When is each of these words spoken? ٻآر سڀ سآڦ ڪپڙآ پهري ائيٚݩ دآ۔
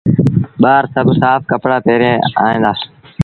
ٻآر 0.61 0.83
سڀ 0.93 1.07
سآڦ 1.21 1.39
ڪپڙآ 1.51 1.77
پهري 1.85 2.07
ائيٚݩ 2.43 2.63
دآ۔ 2.63 2.71